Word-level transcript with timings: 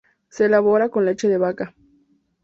Se 0.29 0.45
elabora 0.45 0.89
con 0.89 1.05
leche 1.05 1.27
de 1.29 1.37
vaca. 1.37 1.75